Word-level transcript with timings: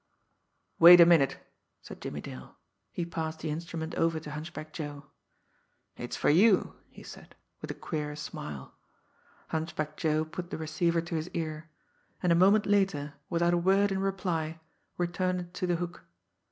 "Wait 0.79 0.99
a 0.99 1.05
minute!" 1.05 1.37
said 1.83 2.01
Jimmie 2.01 2.21
Dale. 2.21 2.57
He 2.91 3.05
passed 3.05 3.41
the 3.41 3.51
instrument 3.51 3.93
over 3.93 4.19
to 4.19 4.31
Hunchback 4.31 4.73
Joe. 4.73 5.05
"It's 5.95 6.15
for 6.17 6.31
you," 6.31 6.73
he 6.89 7.03
said, 7.03 7.35
with 7.61 7.69
a 7.69 7.75
queer 7.75 8.15
smile. 8.15 8.73
Hunchback 9.49 9.97
Joe 9.97 10.25
put 10.25 10.49
the 10.49 10.57
receiver 10.57 11.01
to 11.01 11.13
his 11.13 11.29
ear 11.35 11.69
and 12.23 12.31
a 12.31 12.35
moment 12.35 12.65
later, 12.65 13.13
without 13.29 13.53
a 13.53 13.57
word 13.59 13.91
in 13.91 13.99
reply, 13.99 14.59
returned 14.97 15.39
it 15.39 15.53
to 15.53 15.67
the 15.67 15.75
hook. 15.75 16.03